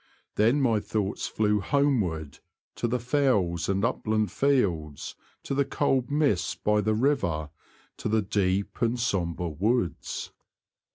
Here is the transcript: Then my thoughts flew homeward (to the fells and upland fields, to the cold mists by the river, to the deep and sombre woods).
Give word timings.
Then 0.33 0.59
my 0.61 0.79
thoughts 0.79 1.27
flew 1.27 1.59
homeward 1.59 2.39
(to 2.77 2.87
the 2.87 2.97
fells 2.99 3.69
and 3.69 3.85
upland 3.85 4.31
fields, 4.31 5.13
to 5.43 5.53
the 5.53 5.63
cold 5.63 6.09
mists 6.09 6.55
by 6.55 6.81
the 6.81 6.95
river, 6.95 7.51
to 7.97 8.09
the 8.09 8.23
deep 8.23 8.81
and 8.81 8.99
sombre 8.99 9.47
woods). 9.49 10.31